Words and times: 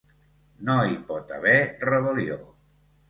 No 0.69 0.77
hi 0.87 0.97
pot 1.11 1.35
haver 1.37 1.55
rebel·lió. 1.93 2.41